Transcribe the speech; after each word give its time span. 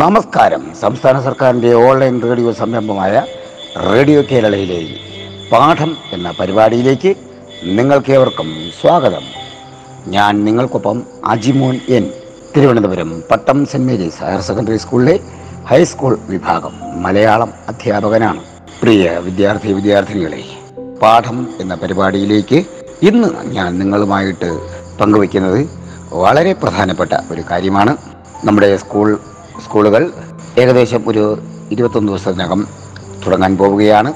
നമസ്കാരം. 0.00 0.62
സംസ്ഥാന 0.80 1.20
സർക്കാരിന്റെ 1.20 1.70
ഓൺലൈൻ 1.74 2.16
റേഡിയോ 2.22 2.52
സംരംഭമായ 2.52 3.12
റേഡിയോ 3.92 4.22
കേരളയിലെ 4.30 4.80
പാഠം 5.52 5.96
എന്ന 6.12 6.28
പരിപാടിയിലേക്ക് 6.40 7.14
നിങ്ങൾക്കേവർക്കും 7.64 8.48
സ്വാഗതം. 8.80 9.24
ഞാൻ 10.14 10.44
നിങ്ങൾക്കൊപ്പം 10.44 11.02
Ajimon 11.24 11.80
N 11.88 12.10
Thiruvananthapuram 12.56 13.22
Pattom 13.30 13.66
Saint 13.66 13.92
Mary's 13.92 14.20
higher 14.22 14.40
secondary 14.40 14.76
സ്കൂളിലെ 14.76 15.16
ഹൈസ്കൂൾ 15.70 16.18
വിഭാഗം 16.28 17.02
മലയാളം 17.02 17.52
അധ്യാപകനാണ്. 17.68 18.42
പ്രിയ 18.82 19.16
വിദ്യാർത്ഥി 19.18 19.72
വിദ്യാർത്ഥിനികളെ 19.72 20.42
പാഠം 21.02 21.48
എന്ന 21.60 21.74
പരിപാടിയിലേക്ക് 21.74 22.60
ഇന്ന് 23.02 23.30
ഞാൻ 23.56 23.78
നിങ്ങളുമായിട്ട് 23.78 24.50
പങ്കുവയ്ക്കുന്നത് 25.00 25.70
വളരെ 26.12 26.52
പ്രധാനപ്പെട്ട 26.52 27.12
ഒരു 27.32 27.42
കാര്യമാണ്. 27.50 27.96
നമ്മുടെ 28.44 28.76
സ്കൂൾ 28.76 29.18
സ്കൂളുകൾ 29.64 30.12
ഏകദേശം 30.58 31.02
ഒരു 31.06 31.38
ഇരുപത്തൊന്ന് 31.70 32.12
ദിവസത്തിനകം 32.12 32.68
തുടങ്ങാൻ 33.26 33.56
പോവുകയാണ്. 33.56 34.14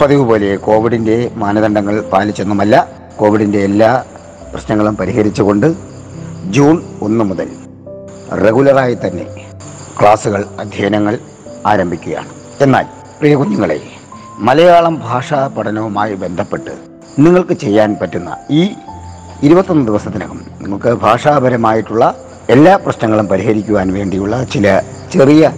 പതിവ് 0.00 0.24
പോലെ 0.24 0.56
കോവിഡിന്റെ 0.56 1.30
മാനദണ്ഡങ്ങൾ 1.34 2.00
പാലിച്ചെന്നുമല്ല. 2.00 2.88
കോവിഡിന്റെ 3.16 3.58
എല്ലാ 3.58 4.04
പ്രശ്നങ്ങളും 4.52 4.96
പരിഹരിച്ചുകൊണ്ട് 4.96 5.74
ജൂൺ 6.50 6.82
ഒന്ന് 7.02 7.24
മുതൽ 7.24 7.48
റെഗുലറായി 8.44 8.94
തന്നെ 8.94 9.50
ക്ലാസ്സുകൾ 10.00 10.44
അധ്യയനങ്ങൾ 10.60 11.18
ആരംഭിക്കുകയാണ്. 11.66 12.28
എന്നാൽ 12.60 12.84
പ്രിയ 13.18 13.34
കുഞ്ഞുങ്ങളെ 13.34 13.80
മലയാളം 14.38 14.98
ഭാഷാ 14.98 15.46
പഠനവുമായി 15.46 16.14
ബന്ധപ്പെട്ട് 16.14 16.70
നിങ്ങൾക്ക് 17.18 17.52
ചെയ്യാൻ 17.52 17.96
പറ്റുന്ന 18.02 18.36
ഈ 18.50 18.70
ഇരുപത്തൊന്ന് 19.42 19.86
ദിവസത്തിനകം 19.86 20.40
നിങ്ങൾക്ക് 20.60 20.92
ഭാഷാപരമായിട്ടുള്ള 20.92 22.24
എല്ലാ 22.50 22.76
പ്രശ്നങ്ങളും 22.76 23.26
പരിഹരിക്കുവാൻ 23.26 23.92
വേണ്ടിയുള്ള 23.92 24.44
ചില 24.44 24.82
ചെറിയ 25.12 25.52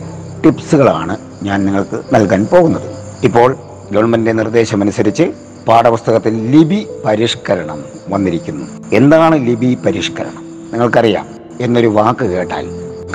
ടിപ്സുകളാണ് 0.45 1.17
ഞാൻ 1.43 1.65
നിങ്ങൾക്ക് 1.65 2.15
നൽകാൻ 2.15 2.47
പോകുന്നത്. 2.47 2.95
ഇപ്പോൾ 3.25 3.57
ഗവൺമെന്റിന്റെ 3.93 4.33
നിർദ്ദേശമനുസരിച്ച് 4.33 5.33
പാഠപുസ്തകത്തിൽ 5.69 6.51
ലിപി 6.51 6.87
പരിഷ്കരണം 7.05 7.85
വന്നിരിക്കുന്നു. 8.09 8.67
എന്താണ് 8.93 9.47
ലിപി 9.47 9.79
പരിഷ്കരണം? 9.87 10.45
നിങ്ങൾക്കറിയാം. 10.73 11.27
എന്നൊരു 11.61 11.87
വാക്ക് 11.87 12.25
കേട്ടാൽ 12.25 12.67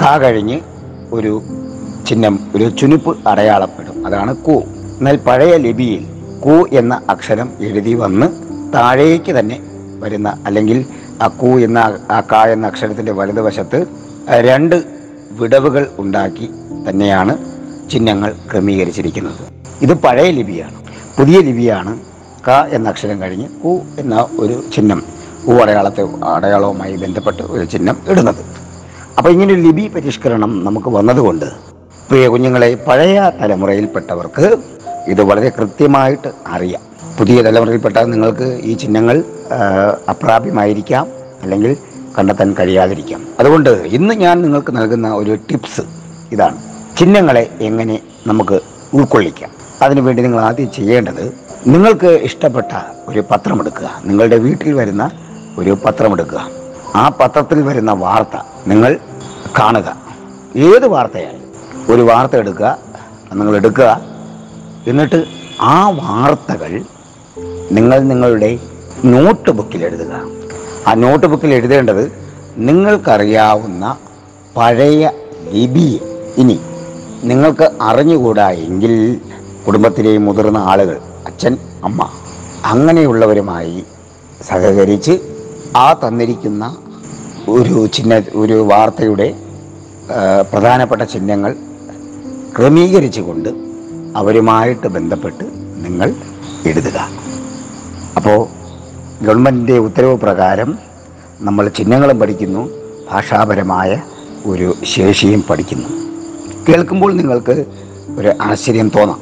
കാ 0.02 0.18
കഴിഞ്ഞ് 0.18 0.60
ഒരു 1.14 1.42
ചിഹ്നം 2.08 2.40
ഒരു 2.56 2.70
ചുനുപ്പ് 2.70 3.28
അടയാളപ്പെടും. 3.28 4.08
അതാണ് 4.08 4.36
കു. 4.36 4.64
എന്നാൽ 4.98 5.18
പഴയ 5.18 5.58
ലിപിയിൽ 5.58 6.06
കു 6.46 6.76
എന്ന 6.76 7.02
അക്ഷരം 7.10 7.50
എഴുതി 7.60 7.94
വന്ന് 7.94 8.28
താഴേക്ക് 8.74 9.32
തന്നെ 9.32 9.60
വരുന്ന 10.00 10.38
അല്ലെങ്കിൽ 10.46 10.86
ആ 11.22 11.28
കു 11.28 11.46
എന്ന 11.46 11.80
ആ 12.12 12.22
ക 12.32 12.36
എന്ന 12.36 12.68
അക്ഷരത്തിന്റെ 12.68 13.12
വലതുവശത്ത് 13.12 13.86
രണ്ട് 14.30 14.84
വിടവുകൾ 15.32 15.88
ഉണ്ടാക്കി 16.00 16.50
തന്നെയാണ് 16.90 17.34
ചിഹ്നങ്ങൾ 17.92 18.36
ക്രമീകരിച്ചിരിക്കുന്നത്. 18.52 19.42
ഇത് 19.82 19.94
പഴയ 19.94 20.32
ലിപിയാണ്. 20.32 20.78
പുതിയ 21.18 21.40
ലിപിയാണ് 21.40 22.00
ക 22.48 22.50
എന്ന 22.50 22.90
അക്ഷരം 22.90 23.22
കഴിഞ്ഞ് 23.22 23.48
കു 23.64 23.82
എന്ന 24.00 24.28
ഒരു 24.40 24.64
ചിഹ്നം 24.76 25.04
കു 25.48 25.52
അടയാളത്തെ 25.52 26.04
അടയാളവുമായി 26.36 26.96
ബന്ധപ്പെട്ട് 26.96 27.44
ഒരു 27.44 27.66
ചിഹ്നം 27.66 27.98
ഇടുന്നത്. 28.10 28.42
അപ്പോൾ 29.18 29.30
ഇങ്ങനെ 29.30 29.54
ഒരു 29.54 29.62
ലിപി 29.62 29.88
പരിഷ്കരണം 29.88 30.64
നമുക്ക് 30.66 30.90
വന്നതുകൊണ്ട് 30.90 31.46
പ്രിയ 32.10 32.28
കുഞ്ഞുങ്ങളെ 32.28 32.76
പഴയ 32.88 33.32
തലമുറയിൽപ്പെട്ടവർക്ക് 33.42 34.56
ഇത് 35.08 35.22
വളരെ 35.22 35.50
കൃത്യമായിട്ട് 35.50 36.28
അറിയാം. 36.48 36.82
പുതിയ 37.20 37.42
തലമുറയിൽപ്പെട്ട 37.42 37.98
നിങ്ങൾക്ക് 37.98 38.60
ഈ 38.64 38.74
ചിഹ്നങ്ങൾ 38.74 39.24
അപ്രാപ്യമായിരിക്കാം. 40.10 41.17
അല്ലെങ്കിൽ 41.42 41.78
കണ്ടെത്താൻ 42.18 42.56
കഴിയാതിരിക്കാം. 42.60 43.26
അതുകൊണ്ട് 43.40 43.70
ഇന്ന് 43.70 44.14
ഞാൻ 44.14 44.42
നിങ്ങൾക്ക് 44.42 44.78
നൽകുന്ന 44.78 45.14
ഒരു 45.14 45.38
ടിപ്സ് 45.52 45.82
ഇതാണ്. 46.32 46.58
ചിഹ്നങ്ങളെ 46.98 47.50
എങ്ങനെ 47.62 48.00
നമുക്ക് 48.28 48.60
ഉൾക്കൊള്ളിക്കാം. 48.94 49.50
അതിനുവേണ്ടി 49.82 50.24
നിങ്ങൾ 50.24 50.40
ആദ്യം 50.40 50.72
ചെയ്യേണ്ടത് 50.72 51.40
നിങ്ങൾക്ക് 51.68 52.08
ഇഷ്ടപ്പെട്ട 52.08 52.72
ഒരു 53.08 53.24
പത്രമെടുക്കുക. 53.32 54.02
നിങ്ങളുടെ 54.06 54.38
വീട്ടിൽ 54.38 54.74
വരുന്ന 54.74 55.12
ഒരു 55.58 55.78
പത്രമെടുക്കുക. 55.86 56.50
ആ 56.96 57.10
പത്രത്തിൽ 57.10 57.62
വരുന്ന 57.62 57.94
വാർത്ത 57.94 58.38
നിങ്ങൾ 58.68 59.00
കാണുക. 59.60 59.96
ഏത് 60.56 60.88
വാർത്തയായാലും 60.88 61.48
ഒരു 61.96 62.02
വാർത്ത 62.02 62.36
എടുക്കുക 62.36 62.78
നിങ്ങൾ 63.34 63.56
എടുക്കുക. 63.56 64.02
എന്നിട്ട് 64.88 65.26
ആ 65.62 65.90
വാർത്തകൾ 65.90 66.84
നിങ്ങൾ 67.72 68.00
നിങ്ങളുടെ 68.00 68.60
നോട്ട് 69.06 69.52
ബുക്കിൽ 69.52 69.86
എഴുതുക. 69.86 70.38
ആ 70.86 70.94
നോട്ട് 70.94 71.28
ബുക്കിൽ 71.28 71.54
എഴുതേണ്ടത് 71.54 72.12
നിങ്ങൾക്കറിയാവുന്ന 72.58 73.98
പഴയ 74.58 75.10
ലിപിയെ 75.54 76.00
ഇനി 76.38 76.58
നിങ്ങൾക്ക് 77.24 77.72
അറിഞ്ഞുകൂടാ 77.82 78.50
എങ്കിൽ 78.50 79.22
കുടുംബത്തിലെ 79.66 80.18
മുതിർന്ന 80.18 80.58
ആളുകൾ 80.58 80.98
അച്ഛൻ 81.28 81.58
അമ്മ 81.84 82.02
അങ്ങനെയുള്ളവരുമായി 82.66 83.86
സഹകരിച്ച് 84.42 85.14
ആ 85.76 85.94
തന്നിരിക്കുന്ന 85.94 86.64
ഒരു 87.48 87.88
ചിഹ്ന 87.88 88.24
ഒരു 88.36 88.54
വാർത്തയുടെ 88.54 89.28
പ്രധാനപ്പെട്ട 90.52 91.02
ചിഹ്നങ്ങൾ 91.02 91.56
ക്രമീകരിച്ചുകൊണ്ട് 92.58 93.50
അവരുമായിട്ട് 94.16 94.88
ബന്ധപ്പെട്ട് 94.88 95.46
നിങ്ങൾ 95.86 96.14
എഴുതുക. 96.66 96.98
അപ്പോൾ 98.16 98.40
ഗവൺമെന്റിന്റെ 99.22 99.78
ഉത്തരവ് 99.78 100.18
പ്രകാരം 100.18 100.80
നമ്മൾ 101.42 101.68
ചിഹ്നങ്ങളും 101.68 102.20
പഠിക്കുന്നു. 102.20 102.70
ഭാഷാപരമായ 103.12 104.02
ഒരു 104.46 104.76
ശേഷിയും 104.84 105.44
പഠിക്കുന്നു. 105.50 105.90
കേൾക്കുമ്പോൾ 106.70 107.14
നിങ്ങൾക്ക് 107.14 107.66
ഒരു 108.18 108.34
ആശ്ചര്യം 108.42 108.92
തോന്നാം. 108.96 109.22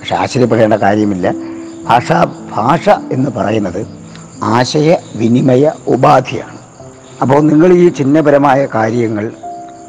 പക്ഷെ 0.00 0.16
ആശ്ചര്യപ്പെടേണ്ട 0.16 0.74
കാര്യമില്ല. 0.74 1.34
ഭാഷ 1.84 2.12
ഭാഷ 2.52 2.88
എന്ന് 2.88 3.30
പറയുന്നത് 3.30 3.86
ആശയ 4.42 4.96
വിനിമയ 5.16 5.72
ഉപാധിയാണ്. 5.86 6.58
അപ്പോൾ 7.22 7.40
നിങ്ങൾ 7.40 7.72
ഈ 7.72 7.88
ചിഹ്നപരമായ 7.88 8.68
കാര്യങ്ങൾ 8.74 9.32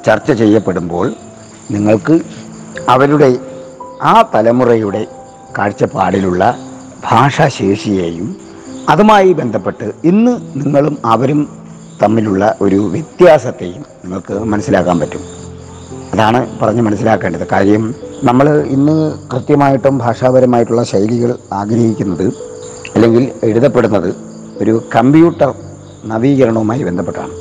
ചർച്ച 0.06 0.32
ചെയ്യപ്പെടുമ്പോൾ 0.32 1.14
നിങ്ങൾക്ക് 1.72 2.20
അവരുടെ 2.90 3.38
ആ 4.02 4.24
തലമുറയുടെ 4.36 5.08
കാഴ്ചപ്പാടിലുള്ള 5.58 6.58
ഭാഷാശേഷിയെയും 7.06 8.51
അതുമായി 8.90 9.34
ബന്ധപ്പെട്ട് 9.34 9.92
ഇന്ന് 10.04 10.38
നിങ്ങളും 10.56 10.98
അവരും 11.06 11.50
തമ്മിലുള്ള 12.04 12.58
ഒരു 12.62 12.76
വ്യത്യാസത്തെയും 12.76 13.82
നിങ്ങൾക്ക് 13.82 14.34
മനസ്സിലാക്കാൻ 14.34 15.00
പറ്റും. 15.00 15.20
അതാണ് 16.14 16.60
പറഞ്ഞ് 16.60 16.82
മനസ്സിലാക്കേണ്ടത്. 16.82 17.48
കാര്യം 17.52 17.96
നമ്മൾ 18.24 18.62
ഇന്ന് 18.62 19.14
കൃത്യമായിട്ടും 19.34 19.98
ഭാഷാപരമായിട്ടുള്ള 19.98 20.84
ശൈലികൾ 20.84 21.36
ആഗ്രഹിക്കുന്നത് 21.54 22.28
അല്ലെങ്കിൽ 22.96 23.32
എഴുതപ്പെടുന്നത് 23.44 24.16
ഒരു 24.58 24.84
കമ്പ്യൂട്ടർ 24.96 25.54
നവീകരണവുമായി 26.06 26.84
ബന്ധപ്പെട്ടാണ്. 26.84 27.32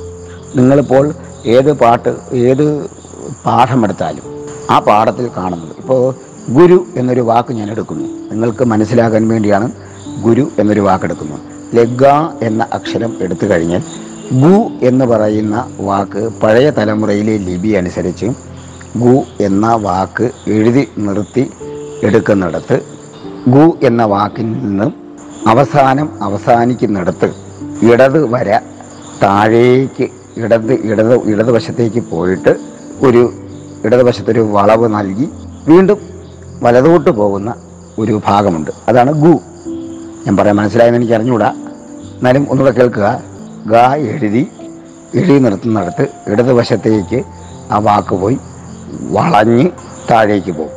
നിങ്ങളിപ്പോൾ 0.59 1.13
ഏത് 1.47 1.73
പാട്ട് 1.73 2.17
ഏത് 2.33 2.85
പാഠമെടുത്താലും 3.47 4.23
ആ 4.71 4.79
പാഠത്തിൽ 4.79 5.31
കാണുന്നത്. 5.37 5.71
ഇപ്പോൾ 5.79 6.15
ഗുരു 6.51 6.87
എന്നൊരു 6.97 7.21
വാക്ക് 7.21 7.53
ഞാൻ 7.53 7.71
എടുക്കുന്നു. 7.71 8.05
നിങ്ങൾക്ക് 8.31 8.65
മനസ്സിലാക്കാൻ 8.65 9.29
വേണ്ടിയാണ് 9.29 9.73
ഗുരു 10.23 10.51
എന്നൊരു 10.59 10.81
വാക്കെടുക്കുന്നു. 10.81 11.37
ലഗ 11.75 12.05
എന്ന 12.43 12.67
അക്ഷരം 12.73 13.17
എടുത്തു 13.21 13.47
കഴിഞ്ഞാൽ 13.47 13.83
ഗു 14.33 14.71
എന്ന് 14.83 15.05
പറയുന്ന 15.05 15.69
വാക്ക് 15.81 16.31
പഴയ 16.43 16.71
തലമുറയിലെ 16.71 17.37
ലിപി 17.37 17.69
അനുസരിച്ച് 17.69 18.27
ഗു 18.97 19.23
എന്ന 19.41 19.75
വാക്ക് 19.75 20.31
എഴുതി 20.49 20.89
നിർത്തി 20.99 21.51
എടുക്കുന്നിടത്ത് 22.03 22.83
ഗു 23.49 23.79
എന്ന 23.83 24.05
വാക്കിൽ 24.05 24.53
നിന്നും 24.53 24.95
അവസാനം 25.47 26.23
അവസാനിക്കുന്നിടത്ത് 26.23 27.33
ഇടത് 27.83 28.25
വര 28.25 28.61
താഴേക്ക് 29.23 30.09
ഇടത് 30.37 30.73
ഇടത് 30.73 31.15
ഇടതുവശത്തേക്ക് 31.25 32.01
പോയിട്ട് 32.01 32.57
ഒരു 33.07 33.33
ഇടതുവശത്തൊരു 33.85 34.41
വളവ് 34.41 34.95
നൽകി 34.95 35.29
വീണ്ടും 35.69 35.99
വലതോട്ട് 36.63 37.11
പോകുന്ന 37.11 37.55
ഒരു 37.99 38.21
ഭാഗമുണ്ട്. 38.27 38.71
അതാണ് 38.89 39.13
ഗു. 39.13 39.41
ഞാൻ 40.27 40.37
പറയാൻ 40.37 40.57
മനസ്സിലായെന്ന് 40.57 40.99
എനിക്ക് 40.99 41.15
അറിഞ്ഞുകൂടാ. 41.19 41.49
എന്നാലും 42.17 42.43
ഒന്നുകൂടെ 42.51 42.75
കേൾക്കുക. 42.79 43.07
ഗ 43.73 43.75
എഴുതി 44.09 44.43
എഴുതി 45.15 45.39
നിർത്തുന്നിടത്ത് 45.45 46.05
ഇടതുവശത്തേക്ക് 46.31 47.21
ആ 47.71 47.79
വാക്ക് 47.87 48.15
പോയി 48.23 48.37
വളഞ്ഞ് 49.17 49.67
താഴേക്ക് 50.11 50.53
പോകും. 50.59 50.77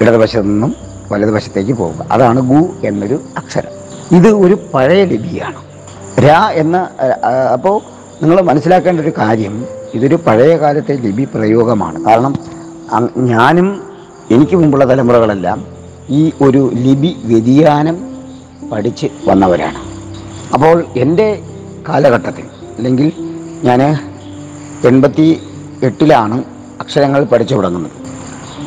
ഇടതുവശത്തു 0.00 0.42
നിന്നും 0.42 0.74
വലതുവശത്തേക്ക് 1.12 1.72
പോവുക 1.72 2.06
അതാണ് 2.10 2.40
ഗു 2.50 2.60
എന്നൊരു 2.86 3.20
അക്ഷരം. 3.36 3.72
ഇത് 4.16 4.28
ഒരു 4.44 4.56
പഴയ 4.74 5.04
ലിപിയാണ്. 5.04 5.60
രാ 6.26 6.40
എന്ന 6.62 6.76
അപ്പോൾ 7.52 7.76
നിങ്ങൾ 8.22 8.40
മനസ്സിലാക്കേണ്ട 8.40 9.00
ഒരു 9.00 9.12
കാര്യം 9.18 9.54
ഇതൊരു 9.94 10.16
പഴയ 10.26 10.56
കാലത്തെ 10.56 10.94
ലിപി 11.04 11.24
പ്രയോഗമാണ്. 11.34 12.04
കാരണം 12.04 12.34
ഞാനും 13.16 13.68
എനിക്ക് 14.30 14.56
മുമ്പുള്ള 14.56 14.84
തലമുറകളെല്ലാം 14.90 15.58
ഈ 16.18 16.32
ഒരു 16.42 16.62
ലിപി 16.74 17.16
വ്യതിയാനം 17.24 17.96
പഠിച്ച് 18.72 19.06
വന്നവരാണ്. 19.28 19.80
അപ്പോൾ 20.54 20.84
എന്റെ 20.96 21.42
കാലഘട്ടത്തിൽ 21.88 22.46
അല്ലെങ്കിൽ 22.78 23.12
ഞാൻ 23.64 23.80
എൺപത്തി 24.88 25.40
എട്ടിലാണ് 25.82 26.44
അക്ഷരങ്ങൾ 26.80 27.24
പഠിച്ചു 27.24 27.54
തുടങ്ങുന്നത്. 27.54 27.92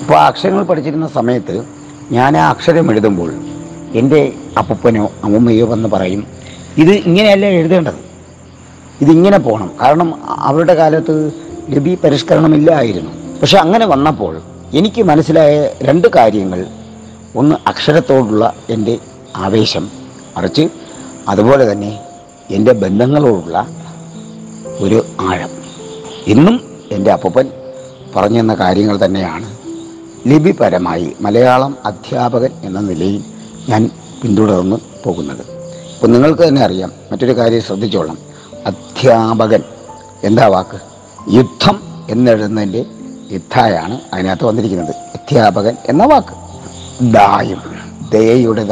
അപ്പോൾ 0.01 0.13
ആ 0.13 0.27
അക്ഷരങ്ങൾ 0.27 0.63
പഠിച്ചിരുന്ന 0.63 1.07
സമയത്ത് 1.07 1.65
ഞാൻ 2.11 2.37
ആ 2.37 2.49
അക്ഷരം 2.49 2.91
എഴുതുമ്പോൾ 2.91 3.33
എന്റെ 3.93 4.33
അപ്പൂപ്പനോ 4.57 5.11
അമ്മയോ 5.23 5.65
വന്ന് 5.65 5.89
പറയും 5.89 6.27
ഇത് 6.77 6.91
ഇങ്ങനെയല്ല 6.91 7.45
എഴുതേണ്ടത്? 7.45 7.99
ഇതിങ്ങനെ 9.01 9.37
പോകണം 9.37 9.71
കാരണം 9.81 10.09
അവരുടെ 10.27 10.73
കാലത്ത് 10.73 11.31
ലിപി 11.69 11.97
പരിഷ്കരണമില്ലായിരുന്നു. 12.03 13.11
പക്ഷെ 13.41 13.57
അങ്ങനെ 13.57 13.85
വന്നപ്പോൾ 13.85 14.41
എനിക്ക് 14.73 15.01
മനസ്സിലായ 15.01 15.69
രണ്ട് 15.81 16.07
കാര്യങ്ങൾ. 16.15 16.65
ഒന്ന് 17.35 17.55
അക്ഷരത്തോടുള്ള 17.67 18.53
എന്റെ 18.69 18.97
ആവേശം 19.35 19.91
മറിച്ച് 20.37 20.69
അതുപോലെ 21.27 21.71
തന്നെ 21.71 21.99
എന്റെ 22.49 22.73
ബന്ധങ്ങളോടുള്ള 22.73 23.67
ഒരു 24.79 25.05
ആഴം. 25.19 25.49
ഇന്നും 26.27 26.81
എന്റെ 26.91 27.11
അപ്പൻ 27.11 27.49
പറഞ്ഞു 28.15 28.39
തന്ന 28.39 28.53
കാര്യങ്ങൾ 28.53 29.05
തന്നെയാണ് 29.05 29.57
ലിപിപരമായി 30.27 31.13
മലയാളം 31.21 31.77
അധ്യാപകൻ 31.85 32.49
എന്ന 32.63 32.79
നിലയിൽ 32.79 33.23
ഞാൻ 33.69 33.89
പിന്തുടർന്ന് 34.21 34.75
പോകുന്നത്. 35.05 35.41
അപ്പോൾ 35.95 36.07
നിങ്ങൾക്ക് 36.07 36.47
തന്നെ 36.47 36.61
അറിയാം 36.61 36.91
മറ്റൊരു 37.11 37.37
കാര്യം 37.37 37.61
ശ്രദ്ധിച്ചോളാം 37.61 38.17
അധ്യാപകൻ 38.65 39.63
എന്താ 40.23 40.47
വാക്ക്? 40.47 40.79
യുദ്ധം 41.31 41.79
എന്നെഴുതുന്നതിന്റെ 42.09 42.85
യുദ്ധായാണ് 43.31 44.01
അതിനകത്ത് 44.13 44.45
വന്നിരിക്കുന്നത്. 44.45 44.95
അധ്യാപകൻ 44.95 45.77
എന്ന 45.89 46.05
വാക്ക്. 46.05 46.43
ദായും. 47.13 47.72
ദയയുടെ 48.13 48.63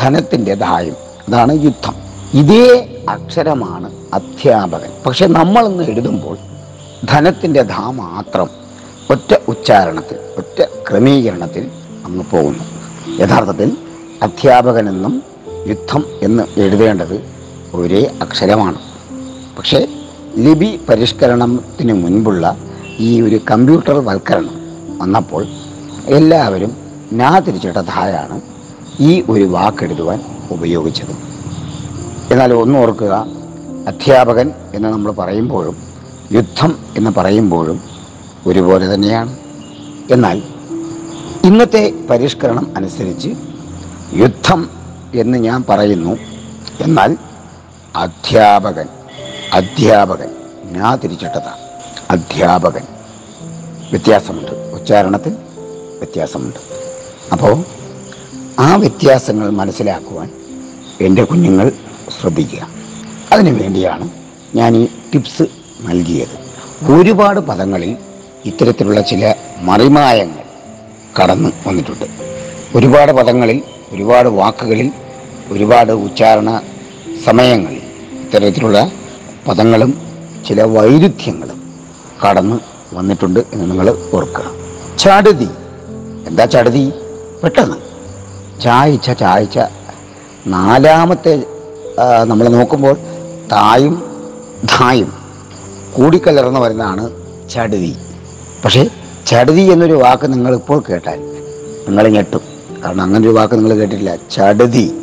ധനത്തിന്റെതായും. 0.00 0.96
അതാണ് 1.28 1.62
യുദ്ധം. 1.62 1.94
ഇതേ 2.34 2.96
അക്ഷരമാണ് 3.08 3.90
അധ്യാപകൻ. 4.14 4.90
പക്ഷെ 5.06 5.26
നമ്മളിന്ന് 5.26 5.84
എഴുതുമ്പോൾ 5.84 6.36
ധനത്തിന്റെ 7.04 7.62
ധാ 7.62 7.90
മാത്രം 7.90 8.48
ഒറ്റ 9.10 9.34
ഉച്ചാരണത്തിൽ 9.48 10.16
ഒറ്റ 10.38 10.62
ക്രമീകരണത്തിൽ 10.90 11.70
അങ്ങ് 12.04 12.24
പോകുന്നു. 12.30 12.64
യഥാർത്ഥത്തിൽ 13.22 13.76
അധ്യാപകനെന്നും 14.22 15.22
യുദ്ധം 15.66 16.04
എന്ന് 16.22 16.60
എഴുതേണ്ടത് 16.60 17.30
ഒരേ 17.74 18.14
അക്ഷരമാണ്. 18.22 18.78
പക്ഷേ 19.58 19.86
ലിപി 20.36 20.80
പരിഷ്കരണത്തിന് 20.88 21.92
മുൻപുള്ള 21.92 22.56
ഈ 22.98 23.20
ഒരു 23.20 23.40
കമ്പ്യൂട്ടർ 23.50 23.98
വൽക്കരണം 23.98 24.54
വന്നപ്പോൾ 24.98 25.46
എല്ലാവരും 26.06 26.76
നാ 27.12 27.38
തിരിച്ചിട്ട 27.38 27.76
ധായാണ് 27.76 28.40
ഈ 29.02 29.24
ഒരു 29.30 29.44
വാക്കെഴുതുവാൻ 29.44 30.20
ഉപയോഗിച്ചത്. 30.50 31.10
എന്നാൽ 32.32 32.52
ഒന്ന് 32.52 32.78
ഓർക്കുക 32.78 33.26
അധ്യാപകൻ 33.86 34.52
എന്ന് 34.74 34.88
നമ്മൾ 34.88 35.12
പറയുമ്പോഴും 35.12 35.76
യുദ്ധം 36.32 36.78
എന്ന് 36.96 37.10
പറയുമ്പോഴും 37.16 37.80
ഒരുപോലെ 38.46 38.94
തന്നെയാണ്. 38.94 39.36
എന്നാൽ 40.10 40.42
ഇന്നത്തെ 41.44 41.92
പരിഷ്കരണം 42.10 42.72
അനുസരിച്ച് 42.76 43.28
യുദ്ധം 44.14 44.70
എന്ന് 45.14 45.38
ഞാൻ 45.38 45.64
പറയുന്നു. 45.68 46.16
എന്നാൽ 46.80 47.16
അധ്യാപകൻ 47.96 48.86
അധ്യാപകൻ 49.52 50.28
ഞാൻ 50.64 50.98
തിരിച്ചിട്ടതാണ് 51.04 51.58
അധ്യാപകൻ. 52.10 52.82
വ്യത്യാസമുണ്ട്. 53.90 54.50
ഉച്ചാരണത്തിൽ 54.50 55.32
വ്യത്യാസമുണ്ട്. 55.98 56.56
അപ്പോൾ 57.32 57.81
ആ 58.62 58.76
വ്യത്യാസങ്ങൾ 58.76 59.50
മനസ്സിലാക്കുവാൻ 59.50 60.30
എന്റെ 61.00 61.24
കുഞ്ഞുങ്ങൾ 61.24 61.72
ശ്രദ്ധിക്കുക. 62.20 62.68
അതിനു 63.32 63.62
വേണ്ടിയാണ് 63.62 64.10
ഞാൻ 64.54 64.76
ഈ 64.76 64.86
ടിപ്സ് 65.14 65.42
നൽകിയത്. 65.80 66.52
ഒരുപാട് 66.92 67.40
പദങ്ങളിൽ 67.40 67.96
ഇത്തരത്തിലുള്ള 68.44 69.00
ചില 69.00 69.34
മറിമായങ്ങൾ 69.60 70.42
കടന്നു 71.22 71.48
വന്നിട്ടുണ്ട്. 71.66 72.04
ഒരുപാട് 72.74 73.12
പദങ്ങളിൽ 73.12 73.62
ഒരുപാട് 73.92 74.28
വാക്കുകളിൽ 74.28 74.92
ഒരുപാട് 75.50 75.92
ഉച്ചാരണ 75.92 76.60
സമയങ്ങളിൽ 77.24 77.82
ഇത്തരത്തിലുള്ള 78.20 78.92
പദങ്ങളും 79.48 80.00
ചില 80.48 80.62
വൈരുദ്ധ്യങ്ങളും 80.62 81.74
കടന്നു 82.28 82.60
വന്നിട്ടുണ്ട് 82.94 83.40
എന്ന് 83.52 83.70
നിങ്ങൾ 83.70 83.98
ഓർക്കുക. 84.14 84.50
ചടുതി. 84.98 85.48
എന്താ 86.26 86.44
ചടുതി? 86.44 86.92
പെട്ടെന്ന്. 87.44 87.91
ചായച്ച 88.60 89.10
ചായച്ച. 89.10 89.58
നാലാമത്തെ 90.46 91.42
നമ്മൾ 92.24 92.48
നോക്കുമ്പോൾ 92.48 92.96
തായും 93.52 94.02
ധായും 94.64 95.12
കൂടിക്കലർന്ന് 95.92 96.60
വരുന്നതാണ് 96.60 97.10
ചടുതി. 97.50 97.96
പക്ഷേ 98.64 98.88
ചടുതി 99.26 99.60
എന്നൊരു 99.60 99.92
വാക്ക് 99.92 100.32
നിങ്ങൾ 100.32 100.54
ഇപ്പോൾ 100.54 100.82
കേട്ടാൽ 100.90 101.20
നിങ്ങൾ 101.88 102.08
ഞെട്ടും. 102.08 102.40
കാരണം 102.84 103.02
അങ്ങനെ 103.02 103.28
ഒരു 103.28 103.36
വാക്ക് 103.36 103.54
നിങ്ങൾ 103.54 103.74
കേട്ടിട്ടില്ല. 103.74 104.16
ചടുതി. 104.30 104.94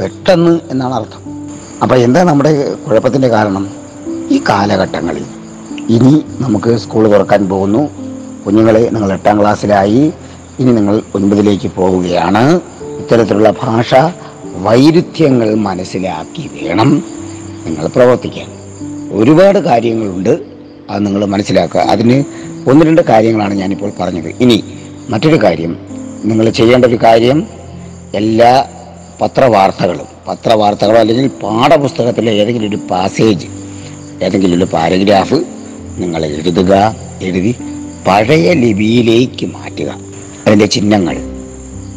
പെട്ടെന്ന് 0.00 0.60
എന്നാണ് 0.70 0.94
അർത്ഥം. 0.94 1.48
അപ്പോൾ 1.82 1.94
എന്താ 1.94 2.22
നമ്മുടെ 2.22 2.72
കുഴപ്പത്തിന്റെ 2.72 3.28
കാരണം? 3.28 3.70
ഈ 4.30 4.40
കാലഘട്ടങ്ങളിൽ 4.48 5.24
ഇനി 5.88 6.24
നമുക്ക് 6.38 6.76
സ്കൂൾ 6.76 7.12
തുറക്കാൻ 7.12 7.48
പോകുന്നു. 7.48 7.88
കുഞ്ഞുങ്ങളെ 8.46 8.88
നിങ്ങൾ 8.92 9.12
എട്ടാം 9.12 9.40
ക്ലാസ്സിലായി. 9.40 10.12
ഇനി 10.58 10.72
നിങ്ങൾ 10.72 11.02
ഒൻപതിലേക്ക് 11.14 11.70
പോവുകയാണ്. 11.76 12.60
ഇത്തരത്തിലുള്ള 13.06 13.54
ഭാഷ 13.62 13.94
വൈരുദ്ധ്യങ്ങൾ 14.44 15.54
മനസ്സിലാക്കി 15.54 16.50
വേണം 16.54 17.04
നിങ്ങൾ 17.66 17.86
പ്രവർത്തിക്കാൻ. 17.86 18.48
ഒരുപാട് 19.12 19.58
കാര്യങ്ങളുണ്ട് 19.58 20.38
അത് 20.90 21.06
നിങ്ങൾ 21.06 21.24
മനസ്സിലാക്കുക. 21.24 21.80
അതിന് 21.80 22.24
ഒന്ന് 22.70 22.86
രണ്ട് 22.86 23.02
കാര്യങ്ങളാണ് 23.02 23.54
ഞാനിപ്പോൾ 23.54 23.92
പറഞ്ഞത്. 24.00 24.34
ഇനി 24.40 24.64
മറ്റൊരു 25.10 25.42
കാര്യം 25.42 25.76
നിങ്ങൾ 26.24 26.50
ചെയ്യേണ്ട 26.50 26.84
ഒരു 26.84 26.98
കാര്യം 27.02 27.46
എല്ലാ 28.14 28.68
പത്രവാർത്തകളും 29.22 30.08
പത്രവാർത്തകളോ 30.28 30.98
അല്ലെങ്കിൽ 30.98 31.28
പാഠപുസ്തകത്തിലെ 31.28 32.32
ഏതെങ്കിലും 32.32 32.68
ഒരു 32.68 32.80
പാസേജ് 32.90 33.46
ഏതെങ്കിലും 34.24 34.56
ഒരു 34.56 34.64
പാരഗ്രാഫ് 34.64 35.34
നിങ്ങൾ 36.02 36.24
എഴുതുക 36.26 36.96
എഴുതി 37.22 37.54
പഴയ 38.08 38.52
ലിപിയിലേക്ക് 38.52 39.46
മാറ്റുക. 39.46 39.98
അതിന്റെ 40.46 40.66
ചിഹ്നങ്ങൾ 40.66 41.18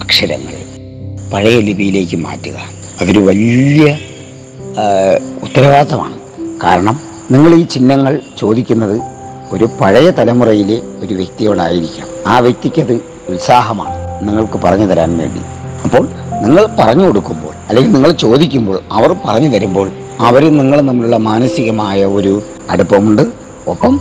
അക്ഷരങ്ങൾ 0.02 0.59
പഴയ 1.34 1.58
ലിപിയിലേക്ക് 1.68 2.18
മാറ്റുക. 2.26 2.58
അതൊരു 3.02 3.22
വലിയ 3.30 3.84
ഉത്തരവാദിത്തമാണ്. 5.46 6.16
കാരണം 6.64 6.96
നിങ്ങൾ 7.34 7.52
ഈ 7.60 7.64
ചിഹ്നങ്ങൾ 7.74 8.14
ചോദിക്കുന്നത് 8.40 8.98
ഒരു 9.56 9.66
പഴയ 9.82 10.08
തലമുറയിലെ 10.20 10.78
ഒരു 11.04 11.14
വ്യക്തിയോടായിരിക്കാം 11.20 12.08
ആ 12.32 12.36
വ്യക്തിക്കത് 12.46 12.94
ഉത്സാഹമാണ് 13.34 13.96
നിങ്ങൾക്ക് 14.28 14.58
പറഞ്ഞു 14.66 14.88
തരാൻ 14.92 15.12
വേണ്ടി. 15.22 15.42
അപ്പോൾ 15.86 16.04
നിങ്ങൾ 16.44 16.64
പറഞ്ഞു 16.80 17.06
കൊടുക്കുമ്പോൾ 17.08 17.54
അല്ലെങ്കിൽ 17.70 17.92
നിങ്ങൾ 17.96 18.12
ചോദിക്കുമ്പോൾ 18.24 18.78
അവർ 18.98 19.10
പറഞ്ഞു 19.26 19.50
തരുമ്പോൾ 19.56 19.88
അവരും 20.28 20.58
നിങ്ങൾ 20.58 20.80
തമ്മിലുള്ള 20.90 21.18
മാനസികമായ 21.30 22.06
ഒരു 22.18 22.34
അടുപ്പമുണ്ട്. 22.70 23.24
ഒപ്പം 23.74 23.94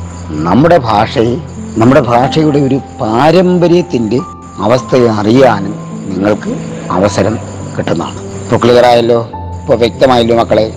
നമ്മുടെ 0.46 0.78
ഭാഷയെ 0.90 1.36
നമ്മുടെ 1.80 2.00
ഭാഷയുടെ 2.00 2.58
ഒരു 2.58 2.78
പാരമ്പര്യത്തിന്റെ 3.00 4.18
അവസ്ഥയെ 4.66 5.08
അറിയാനും 5.20 5.74
നിങ്ങൾക്ക് 6.10 6.52
അവസരം 6.90 7.38
കിട്ടുന്നതാണ്. 7.78 8.18
ഇപ്പോൾ 8.44 9.18
ഇപ്പോൾ 9.60 9.76
വ്യക്തമായല്ലോ 9.76 10.36
മക്കളെ 10.36 10.72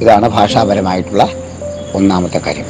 ഇതാണ് 0.00 0.28
ഭാഷാപരമായിട്ടുള്ള 0.28 1.28
ഒന്നാമത്തെ 1.94 2.38
കാര്യം. 2.38 2.64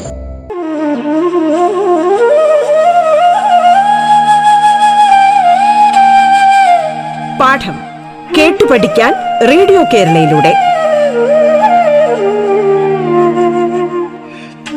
പാഠം 7.40 7.76
കേട്ടു 8.38 8.64
പഠിക്കാൻ 8.64 9.14
റേഡിയോ 9.48 9.84
കേരളയിലൂടെ. 9.94 10.54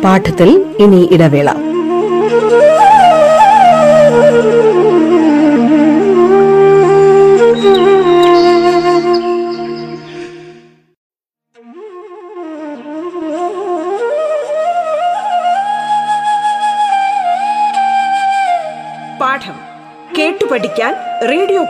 പാഠത്തിൽ 0.01 0.65
ഇനി 0.79 1.09
ഇടവേള. 1.11 1.68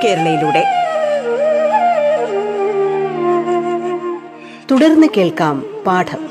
കേരളയിലൂടെ. 0.03 0.63
തുടർന്ന് 4.71 5.07
കേൾക്കാം 5.17 5.65
പാഠം. 5.87 6.29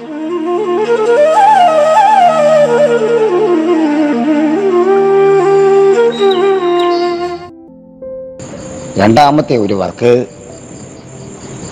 രണ്ടാമത്തെ 8.99 9.57
ഒരു 9.57 9.75
വർക്ക് 9.75 10.27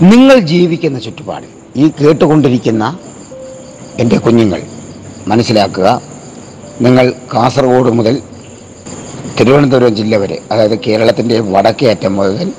നിങ്ങൾ 0.02 0.38
ജീവിക്കുന്ന 0.38 0.98
ചുറ്റുപാട് 0.98 1.46
ഈ 1.76 1.88
കേട്ടുകൊണ്ടിരിക്കുന്ന 1.88 2.98
എന്റെ 3.98 4.18
കുഞ്ഞുങ്ങൾ. 4.18 4.62
മനസ്സിലാക്കുക 5.28 6.00
നിങ്ങൾ 6.80 7.12
കാസർഗോഡ് 7.34 7.90
മുതൽ 7.90 8.22
തിരുവനന്തപുരം 9.40 9.96
ജില്ല 9.96 10.16
വരെ 10.16 10.42
അതായത് 10.52 10.78
കേരളത്തിന്റെ 10.78 11.40
വടക്കേ 11.40 11.90
അറ്റം 11.90 12.16
മുതൽ 12.16 12.52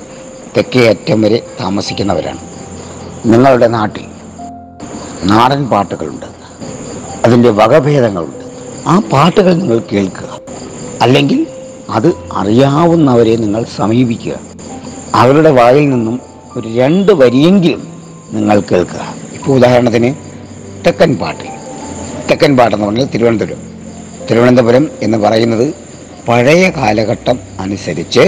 തെക്കേ 0.56 0.88
അറ്റം 0.88 1.22
വരെ 1.22 1.42
താമസിക്കുന്നവരാണ്. 1.60 2.38
നിങ്ങളുടെ 3.26 3.66
നാട്ടിൽ 3.66 4.04
നാടൻ 5.24 5.66
പാട്ടുകളുണ്ട് 5.66 6.26
അതിന്റെ 7.24 7.50
വകഭേദങ്ങളുണ്ട്. 7.50 8.44
ആ 8.88 8.98
പാട്ടുകൾ 9.12 9.54
നിങ്ങൾ 9.54 9.82
കേൾക്കുക. 9.92 10.40
അല്ലെങ്കിൽ 11.02 11.46
അത് 11.90 12.14
അറിയാവുന്നവരെ 12.32 13.36
നിങ്ങൾ 13.36 13.64
സമീപിക്കുക. 13.76 14.34
അവരുടെ 15.14 15.50
വായിൽ 15.50 15.90
നിന്നും 15.90 16.20
ഒരു 16.56 16.68
രണ്ട് 16.68 17.12
വരിയെങ്കിലും 17.12 17.92
നിങ്ങൾ 18.32 18.60
കേൾക്കുക. 18.60 19.14
ഇപ്പോൾ 19.34 19.52
ഉദാഹരണത്തിന് 19.52 20.14
തെക്കൻ 20.86 21.16
പാട്ട്. 21.16 21.44
തെക്കൻ 22.30 22.56
പാട്ടെന്ന് 22.56 22.86
പറഞ്ഞാൽ 22.86 23.06
തിരുവനന്തപുരം. 23.06 23.62
തിരുവനന്തപുരം 24.30 24.90
എന്ന് 25.02 25.18
പറയുന്നത് 25.18 25.87
പഴയ 26.28 26.70
കാലഘട്ടം 26.70 27.40
അനുസരിച്ച് 27.60 28.24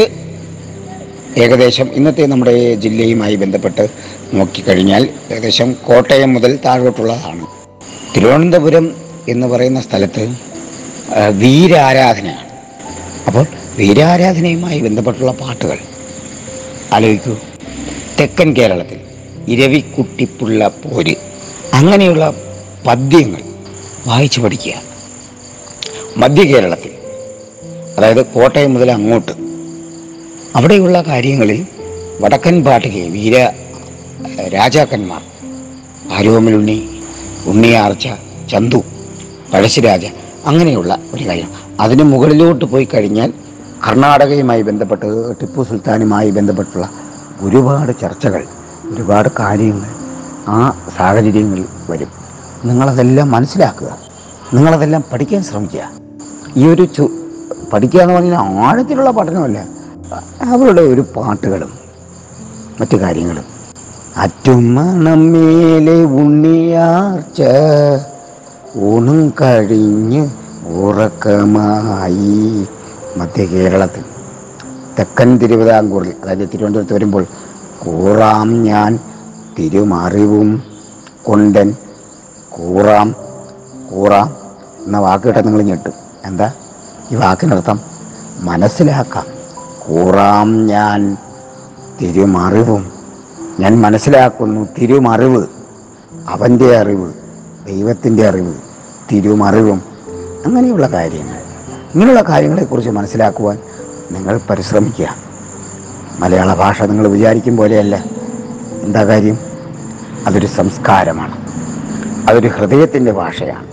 ഏകദേശം 1.37 1.88
ഇന്നത്തെ 1.95 2.26
നമ്മുടെ 2.26 2.75
ജില്ലയുമായി 2.75 3.35
ബന്ധപ്പെട്ട് 3.35 3.88
നോക്കിക്കഴിഞ്ഞാൽ 4.35 5.09
ഏകദേശം 5.30 5.73
കോട്ടയം 5.73 6.35
മുതൽ 6.35 6.59
താഴോട്ടുള്ളതാണ്. 6.64 7.47
തിരുവനന്തപുരം 8.16 8.97
എന്ന് 9.28 9.47
പറയുന്ന 9.47 9.80
സ്ഥലത്ത് 9.80 10.35
വീരാരാധനയാണ്. 11.30 12.47
അപ്പോൾ 13.26 13.47
വീരാരാധനയുമായി 13.76 14.80
ബന്ധപ്പെട്ടുള്ള 14.80 15.33
പാട്ടുകൾ 15.33 15.78
ആലോചിക്കൂ. 16.92 17.35
തെക്കൻ 18.21 18.57
കേരളത്തിൽ 18.57 19.00
ഇരവിക്കുട്ടിപ്പുള്ള 19.49 20.69
പോര് 20.69 21.14
അങ്ങനെയുള്ള 21.75 22.25
പദ്യങ്ങൾ 22.87 23.42
വായിച്ചു 24.07 24.40
പഠിക്കുക. 24.40 24.75
മധ്യ 26.16 26.42
കേരളത്തിൽ 26.42 26.92
അതായത് 28.00 28.26
കോട്ടയം 28.26 28.75
മുതൽ 28.75 28.90
അങ്ങോട്ട്. 28.90 29.33
അവിടെയുള്ള 30.57 31.02
കാര്യങ്ങളിൽ 31.02 31.66
വടക്കൻ 32.21 32.64
പാട്ടിലെ 32.64 33.09
വീര 33.09 33.35
രാജാക്കന്മാർ 34.49 35.23
ആരോമലുണ്ണി 36.12 37.02
ഉണ്ണിയാർച്ച 37.47 38.09
ചന്തു 38.50 38.76
പഴശ്ശിരാജ 39.52 40.07
അങ്ങനെയുള്ള 40.47 40.99
ഒരു 41.14 41.25
കാര്യം. 41.25 41.50
അതിന് 41.80 42.02
മുകളിലോട്ട് 42.02 42.64
പോയി 42.64 42.88
കഴിഞ്ഞാൽ 42.95 43.33
കർണാടകയുമായി 43.88 44.62
ബന്ധപ്പെട്ട് 44.62 45.37
ടിപ്പു 45.40 45.62
സുൽത്താനുമായി 45.62 46.30
ബന്ധപ്പെട്ടുള്ള 46.30 46.90
ഒരുപാട് 47.40 47.92
ചർച്ചകൾ 48.00 48.45
ഒരുപാട് 48.95 49.28
കാര്യങ്ങൾ 49.38 49.88
ആ 50.49 50.88
സാഹചര്യങ്ങളിൽ 50.97 51.64
വരും. 51.90 52.09
നിങ്ങളതെല്ലാം 52.64 53.30
മനസ്സിലാക്കുക. 53.30 53.99
നിങ്ങളതെല്ലാം 54.54 55.04
പഠിക്കാൻ 55.12 55.42
ശ്രമിക്കുക. 55.42 55.90
ഈ 56.57 56.66
ഒരു 56.66 56.83
പഠിക്കുക 57.72 58.00
എന്ന് 58.00 58.14
പറഞ്ഞാൽ 58.14 58.34
ആഴത്തിലുള്ള 58.34 59.10
പഠനമല്ല. 59.10 59.66
അവരുടെ 60.42 60.82
ഒരു 60.82 61.04
പാട്ടുകളും 61.16 61.72
മറ്റു 62.80 62.96
കാര്യങ്ങളും. 62.96 63.44
അറ്റുമണം 64.16 65.32
മേലെ 65.32 66.04
ഉണ്ണിയാർച്ച 66.04 67.42
ഊണും 68.76 69.32
കഴിഞ്ഞ് 69.40 70.30
ഉറക്കമായി 70.66 72.66
മധ്യ 73.16 73.44
കേരളത്തിൽ. 73.44 74.04
തെക്കൻ 74.98 75.38
തിരുവിതാംകൂറിൽ 75.38 76.12
അതായത് 76.22 76.48
തിരുവനന്തപുരത്ത് 76.54 76.94
വരുമ്പോൾ 76.94 77.26
കൂറാം 77.78 78.64
ഞാൻ 78.64 78.98
തിരുമറിവും 79.58 80.62
കൊണ്ടൻ 81.22 81.74
കൂറാം 82.48 83.14
കൂറാം 83.90 84.36
എന്ന 84.86 84.98
വാക്ക് 84.98 85.46
നിങ്ങൾ 85.46 85.62
ഞെട്ടും. 85.62 85.92
എന്താ? 86.24 86.52
ഈ 87.12 87.14
വാക്കിനർത്ഥം 87.14 87.80
മനസ്സിലാക്കാം. 88.40 89.26
കൂറാം 89.78 90.66
ഞാൻ 90.66 91.16
തിരുമറിവും. 92.00 92.92
ഞാൻ 93.60 93.80
മനസ്സിലാക്കുന്നു 93.80 94.68
തിരുമറിവ്. 94.80 95.46
അവന്റെ 96.28 96.76
അറിവ് 96.76 97.12
ദൈവത്തിന്റെ 97.66 98.28
അറിവ് 98.28 98.54
തിരുമറിവും. 99.12 99.82
അങ്ങനെയുള്ള 100.46 100.86
കാര്യങ്ങൾ. 100.86 101.36
ഇങ്ങനെയുള്ള 101.94 102.22
കാര്യങ്ങളെക്കുറിച്ച് 102.22 102.90
മനസ്സിലാക്കുവാൻ 102.90 103.58
നിങ്ങൾ 104.12 104.40
പരിശ്രമിക്കുക. 104.50 105.14
മലയാള 106.18 106.54
ഭാഷ 106.54 106.82
നിങ്ങൾ 106.82 107.08
വിചാരിക്കും 107.08 107.56
പോലെയല്ല. 107.56 108.04
എന്താ 108.82 109.04
കാര്യം? 109.04 109.38
അതൊരു 110.26 110.46
സംസ്കാരമാണ്. 110.46 111.34
അതൊരു 112.30 112.48
ഹൃദയത്തിന്റെ 112.48 113.12
ഭാഷയാണ്. 113.12 113.66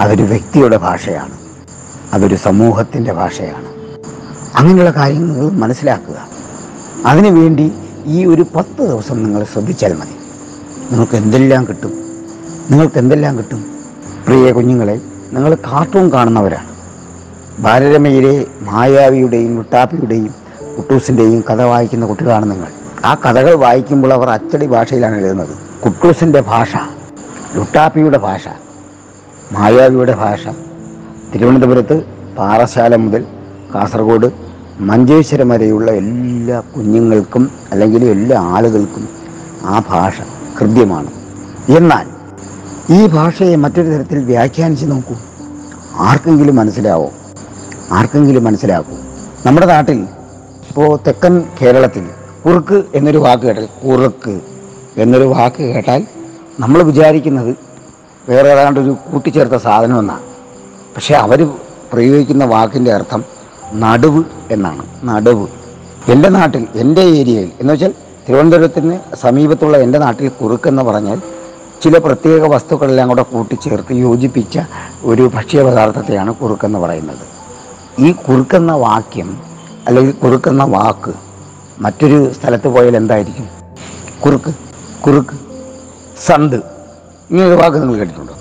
അതൊരു 0.00 0.22
വ്യക്തിയുടെ 0.22 0.76
ഭാഷയാണ്. 0.76 1.41
അതൊരു 2.12 2.34
സമൂഹത്തിന്റെ 2.34 3.12
ഭാഷയാണ്. 3.12 3.64
അങ്ങനെയുള്ള 4.56 4.90
കാര്യങ്ങൾ 4.90 5.50
മനസ്സിലാക്കുക. 5.50 6.28
അതിനുവേണ്ടി 7.06 7.72
ഈ 8.04 8.24
ഒരു 8.24 8.46
പത്ത് 8.54 8.82
ദിവസം 8.82 9.22
നിങ്ങൾ 9.22 9.44
ശ്രദ്ധിച്ചാൽ 9.44 9.92
മതി. 9.92 10.10
നിങ്ങൾക്ക് 10.90 11.16
എന്തെല്ലാം 11.16 11.68
കിട്ടും? 11.68 11.92
നിങ്ങൾക്ക് 12.70 12.98
എന്തെല്ലാം 12.98 13.38
കിട്ടും? 13.38 13.64
പ്രിയ 14.26 14.52
കുഞ്ഞുങ്ങളെ 14.52 15.00
നിങ്ങൾ 15.32 15.54
കാർട്ടൂൺ 15.54 16.12
കാണുന്നവരാണ്. 16.12 16.66
ബാലരമയിലെ 17.62 18.46
മായാവിയുടെയും 18.60 19.56
ലുട്ടാപ്പിയുടെയും 19.56 20.34
കുട്ടൂസിന്റെയും 20.76 21.44
കഥ 21.50 21.62
വായിക്കുന്ന 21.62 22.06
കുട്ടികളാണ് 22.06 22.50
നിങ്ങൾ. 22.50 22.68
ആ 23.04 23.14
കഥകൾ 23.14 23.54
വായിക്കുമ്പോൾ 23.54 24.12
അവർ 24.12 24.30
അച്ചടി 24.30 24.66
ഭാഷയിലാണ് 24.66 25.16
എഴുതുന്നത്. 25.16 25.82
കുട്ടൂസിന്റെ 25.84 26.40
ഭാഷ 26.40 26.76
ലുട്ടാപ്പിയുടെ 27.56 28.18
ഭാഷ 28.18 28.48
മായാവിയുടെ 29.52 30.14
ഭാഷ 30.14 30.48
തിരുവനന്തപുരത്ത് 31.32 31.96
പാറശാല 32.38 32.96
മുതൽ 32.96 33.22
കാസർഗോഡ് 33.74 34.28
മഞ്ചേശ്വരം 34.80 35.48
വരെയുള്ള 35.48 35.90
എല്ലാ 35.92 36.62
കുഞ്ഞുങ്ങൾക്കും 36.74 37.50
അല്ലെങ്കിൽ 37.72 38.04
എല്ലാ 38.04 38.40
ആളുകൾക്കും 38.40 39.08
ആ 39.64 39.82
ഭാഷ 39.90 40.16
ഹൃദ്യമാണ് 40.58 41.10
എന്നാൽ 41.78 42.06
ഈ 42.90 43.06
ഭാഷയെ 43.06 43.56
മറ്റൊരു 43.56 43.88
തരത്തിൽ 43.88 44.18
വ്യാഖ്യാനിച്ച് 44.18 44.86
നോക്കൂ. 44.90 45.14
ആർക്കെങ്കിലും 45.98 46.56
മനസ്സിലാവോ? 46.56 47.08
ആർക്കെങ്കിലും 47.92 48.44
മനസ്സിലാക്കൂ. 48.44 48.96
നമ്മുടെ 49.46 49.66
നാട്ടിൽ 49.66 49.98
ഇപ്പോൾ 50.68 50.98
തെക്കൻ 51.06 51.44
കേരളത്തിൽ 51.60 52.04
കുറുക്ക് 52.44 52.82
എന്നൊരു 52.94 53.18
വാക്ക് 53.18 53.42
കേട്ടാൽ 53.42 53.68
കുറുക്ക് 53.82 54.34
എന്നൊരു 54.96 55.24
വാക്ക് 55.24 55.62
കേട്ടാൽ 55.62 56.02
നമ്മൾ 56.60 56.82
വിചാരിക്കുന്നത് 56.82 57.52
വേറെ 58.28 58.48
ഏതാണ്ട് 58.48 58.80
ഒരു 58.80 58.96
കൂട്ടിച്ചേർത്ത 59.10 59.54
സാധനമെന്നാണ് 59.54 60.26
പക്ഷേ 60.96 61.14
അവർ 61.14 61.50
പ്രയോഗിക്കുന്ന 61.92 62.44
വാക്കിന്റെ 62.44 62.92
അർത്ഥം 62.92 63.24
നടുവ് 63.74 64.24
എന്നാണ്. 64.50 64.86
നടുവ്. 65.04 65.46
എന്റെ 66.08 66.28
നാട്ടിൽ 66.28 66.66
എന്റെ 66.74 67.00
ഏരിയയിൽ 67.00 67.50
എന്ന് 67.60 67.72
വെച്ചാൽ 67.72 67.94
തിരുവനന്തപുരത്തിന് 68.28 69.16
സമീപത്തുള്ള 69.16 69.76
എന്റെ 69.76 69.98
നാട്ടിൽ 69.98 70.28
കുറുക്കെന്ന് 70.28 70.82
പറഞ്ഞാൽ 70.82 71.22
ചില 71.82 71.98
പ്രത്യേക 71.98 72.46
വസ്തുക്കളെല്ലാം 72.46 73.08
കൂടെ 73.08 73.22
കൂട്ടിച്ചേർത്ത് 73.22 73.92
യോജിപ്പിച്ച 73.92 74.58
ഒരു 75.02 75.30
ഭക്ഷ്യപദാർത്ഥത്തെയാണ് 75.34 76.34
കുറുക്കെന്ന് 76.34 76.78
പറയുന്നത്. 76.78 77.26
ഈ 77.98 78.12
കുറുക്കെന്ന 78.12 78.72
വാക്യം 78.72 79.40
അല്ലെങ്കിൽ 79.86 80.12
കുറുക്കെന്ന 80.12 80.64
വാക്ക് 80.64 81.14
മറ്റൊരു 81.78 82.32
സ്ഥലത്ത് 82.32 82.68
പോയാൽ 82.68 82.96
എന്തായിരിക്കും? 82.96 83.48
കുറുക്ക് 84.24 84.54
കുറുക്ക് 85.02 85.38
സന്ത്. 86.26 86.56
ഇങ്ങനൊരു 87.30 87.62
വാക്ക് 87.62 87.76
നിങ്ങൾ 87.76 87.94
കേട്ടിട്ടുണ്ടോ? 87.94 88.34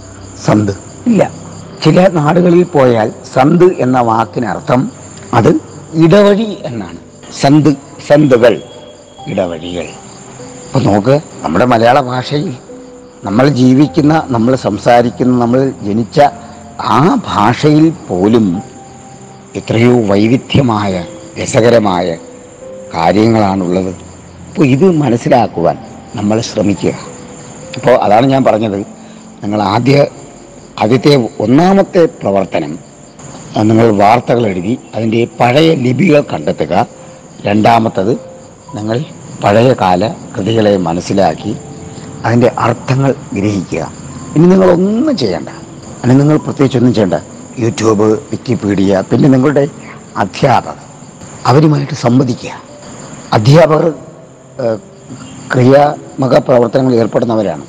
സന്ത്. 0.46 0.72
ഇല്ല. 1.08 1.51
ചില 1.84 2.08
നാടുകളിൽ 2.08 2.64
പോയാൽ 2.64 3.14
സന്ത് 3.34 3.74
എന്ന 3.74 4.00
വാക്കിനർത്ഥം 4.00 4.92
അത് 5.34 5.52
ഇടവഴി 5.94 6.58
എന്നാണ്. 6.64 7.00
സന്ത് 7.42 7.72
സന്തുകൾ 8.08 8.62
ഇടവഴികൾ. 9.28 9.88
അപ്പോൾ 10.66 10.84
നോക്ക് 10.84 11.22
നമ്മുടെ 11.44 11.66
മലയാള 11.66 12.02
ഭാഷയിൽ 12.02 12.54
നമ്മൾ 13.24 13.48
ജീവിക്കുന്ന 13.48 14.24
നമ്മൾ 14.30 14.56
സംസാരിക്കുന്ന 14.56 15.40
നമ്മൾ 15.40 15.74
ജനിച്ച 15.82 16.20
ആ 16.82 17.16
ഭാഷയിൽ 17.28 17.90
പോലും 18.10 18.64
എത്രയോ 19.56 20.02
വൈവിധ്യമായ 20.02 21.06
രസകരമായ 21.42 22.18
കാര്യങ്ങളാണുള്ളത്. 22.94 23.92
അപ്പോൾ 24.50 24.66
ഇത് 24.66 24.92
മനസ്സിലാക്കുവാൻ 24.92 25.78
നമ്മൾ 26.16 26.42
ശ്രമിക്കുക. 26.42 26.94
അപ്പോൾ 27.76 27.96
അതാണ് 27.96 28.26
ഞാൻ 28.26 28.44
പറഞ്ഞത്. 28.44 28.80
നിങ്ങൾ 29.44 29.62
ആദ്യ 29.62 30.08
ആദ്യത്തെ 30.82 31.30
ഒന്നാമത്തെ 31.40 32.06
പ്രവർത്തനം 32.06 32.80
നിങ്ങൾ 33.58 33.98
വാർത്തകൾ 33.98 34.48
എഴുതി 34.48 34.80
അതിന്റെ 34.96 35.28
പഴയ 35.40 35.76
ലിപികൾ 35.76 36.22
കണ്ടെത്തുക. 36.34 36.88
രണ്ടാമത്തത് 37.46 38.12
നിങ്ങൾ 38.76 39.04
പഴയകാല 39.44 40.14
കൃതികളെ 40.38 40.78
മനസ്സിലാക്കി 40.78 41.56
അതിന്റെ 42.26 42.52
അർത്ഥങ്ങൾ 42.60 43.16
ഗ്രഹിക്കുക. 43.34 43.92
ഇനി 44.36 44.46
നിങ്ങളൊന്നും 44.46 45.18
ചെയ്യണ്ട. 45.18 45.50
അല്ലെങ്കിൽ 46.02 46.24
നിങ്ങൾ 46.24 46.38
പ്രത്യേകിച്ച് 46.38 46.78
ഒന്നും 46.78 46.94
ചെയ്യണ്ട. 46.94 47.14
യൂട്യൂബ് 47.60 48.04
വിക്കിപീഡിയ 48.04 49.04
പിന്നെ 49.12 49.30
നിങ്ങളുടെ 49.30 49.68
അധ്യാപകർ. 50.18 50.78
അവരുമായിട്ട് 51.46 51.96
സംവദിക്കുക. 51.96 52.52
അധ്യാപകർ 53.34 53.94
ക്രിയാത്മക 55.54 56.38
പ്രവർത്തനങ്ങളിൽ 56.38 56.98
ഏർപ്പെടുന്നവരാണ്. 56.98 57.66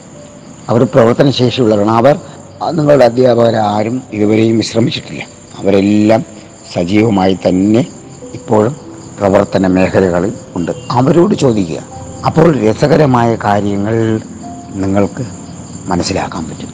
അവർ 0.69 0.83
പ്രവർത്തനശേഷിയുള്ളവരാണ്. 0.85 1.91
അവർ 1.91 2.17
നിങ്ങളുടെ 2.71 3.05
അധ്യാപകരാരും 3.05 4.03
ഇതുവരെയും 4.13 4.57
വിശ്രമിച്ചിട്ടില്ല. 4.57 5.27
അവരെല്ലാം 5.59 6.25
സജീവമായി 6.75 7.35
തന്നെ 7.35 7.87
ഇപ്പോഴും 8.35 8.77
പ്രവർത്തന 9.19 9.67
മേഖലകളിൽ 9.67 10.33
ഉണ്ട്. 10.57 10.73
അവരോട് 10.91 11.35
ചോദിക്കുക. 11.35 11.83
അപ്പോൾ 12.27 12.59
രസകരമായ 12.59 13.37
കാര്യങ്ങൾ 13.45 14.21
നിങ്ങൾക്ക് 14.71 15.27
മനസ്സിലാക്കാൻ 15.87 16.51
പറ്റും. 16.51 16.69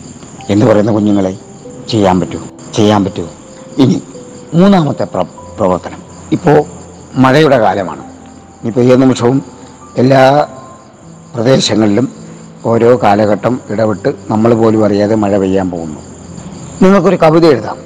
എന്ന് 0.51 0.67
പറയുന്ന 0.67 0.93
കുഞ്ഞുങ്ങളെ 0.93 1.39
ചെയ്യാൻ 1.89 2.21
പറ്റുമോ? 2.21 2.45
ചെയ്യാൻ 2.75 3.05
പറ്റുമോ? 3.05 3.29
ഇനി 3.79 4.03
മൂന്നാമത്തെ 4.55 5.05
പ്ര 5.05 5.25
പ്രവർത്തനം. 5.59 6.03
ഇപ്പോൾ 6.33 6.65
മഴയുടെ 7.15 7.59
കാലമാണ്. 7.59 8.05
ഇപ്പോൾ 8.67 8.81
ഏത് 8.81 9.03
നിമിഷവും 9.03 9.43
എല്ലാ 9.99 10.49
പ്രദേശങ്ങളിലും 11.35 12.18
ഓരോ 12.69 13.01
കാലഘട്ടം 13.03 13.61
ഇടപെട്ട് 13.71 14.09
നമ്മൾ 14.31 14.55
പോലും 14.55 14.85
അറിയാതെ 14.85 15.15
മഴ 15.15 15.39
പെയ്യാൻ 15.39 15.71
പോകുന്നു. 15.71 16.01
നിങ്ങൾക്കൊരു 16.83 17.17
കവിത 17.17 17.47
എഴുതാം. 17.47 17.77